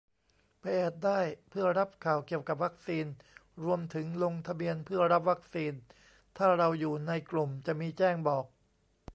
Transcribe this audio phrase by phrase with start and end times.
[0.59, 1.19] ไปแอดได้
[1.49, 3.05] เพื่อรับข่าวเกี่ยวกับวัคซีน
[3.63, 5.73] รวมถึงลงทะเบียนเพื่อรับวัคซีน
[6.37, 8.45] ถ้าเราอยู่ในกลุ่ม จะมีแจ้งบอก